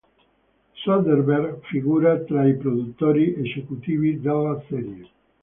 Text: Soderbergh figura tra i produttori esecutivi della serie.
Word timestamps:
Soderbergh 0.83 1.59
figura 1.67 2.17
tra 2.21 2.47
i 2.47 2.55
produttori 2.55 3.35
esecutivi 3.37 4.19
della 4.19 4.59
serie. 4.67 5.07